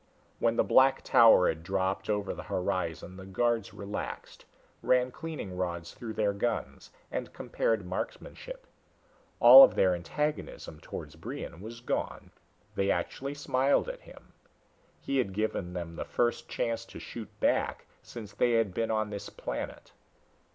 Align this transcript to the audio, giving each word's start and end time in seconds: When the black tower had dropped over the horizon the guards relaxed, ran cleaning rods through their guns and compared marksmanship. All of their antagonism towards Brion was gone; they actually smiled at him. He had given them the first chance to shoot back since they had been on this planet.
When 0.39 0.55
the 0.55 0.63
black 0.63 1.03
tower 1.03 1.47
had 1.47 1.61
dropped 1.61 2.09
over 2.09 2.33
the 2.33 2.41
horizon 2.49 3.17
the 3.17 3.25
guards 3.27 3.71
relaxed, 3.71 4.45
ran 4.81 5.11
cleaning 5.11 5.55
rods 5.55 5.93
through 5.93 6.13
their 6.13 6.33
guns 6.33 6.89
and 7.11 7.31
compared 7.33 7.85
marksmanship. 7.85 8.65
All 9.39 9.63
of 9.63 9.75
their 9.75 9.93
antagonism 9.93 10.79
towards 10.79 11.15
Brion 11.17 11.61
was 11.61 11.81
gone; 11.81 12.31
they 12.73 12.89
actually 12.89 13.35
smiled 13.35 13.87
at 13.87 14.01
him. 14.01 14.33
He 14.99 15.19
had 15.19 15.33
given 15.33 15.73
them 15.73 15.95
the 15.95 16.03
first 16.03 16.49
chance 16.49 16.83
to 16.85 16.97
shoot 16.97 17.29
back 17.39 17.85
since 18.01 18.33
they 18.33 18.53
had 18.53 18.73
been 18.73 18.89
on 18.89 19.11
this 19.11 19.29
planet. 19.29 19.91